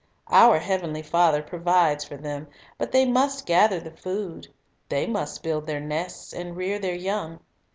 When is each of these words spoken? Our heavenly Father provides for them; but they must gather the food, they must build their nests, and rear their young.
Our 0.31 0.57
heavenly 0.57 1.03
Father 1.03 1.43
provides 1.43 2.03
for 2.03 2.17
them; 2.17 2.47
but 2.79 2.91
they 2.91 3.05
must 3.05 3.45
gather 3.45 3.79
the 3.79 3.91
food, 3.91 4.47
they 4.89 5.05
must 5.05 5.43
build 5.43 5.67
their 5.67 5.79
nests, 5.79 6.33
and 6.33 6.57
rear 6.57 6.79
their 6.79 6.95
young. 6.95 7.39